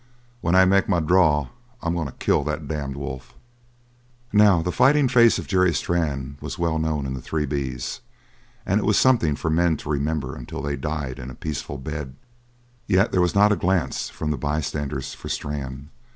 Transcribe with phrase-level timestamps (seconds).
[0.39, 1.49] When I make my draw
[1.83, 3.35] I'm goin' to kill that damn wolf."
[4.33, 8.01] Now, the fighting face of Jerry Strann was well known in the Three B's,
[8.65, 12.15] and it was something for men to remember until they died in a peaceful bed.
[12.87, 15.91] Yet there was not a glance, from the bystanders, for Strann.